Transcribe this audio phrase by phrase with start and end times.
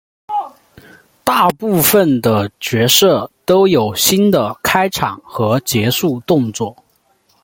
[1.23, 6.75] 大部分的角色都有新的开场和结束动作。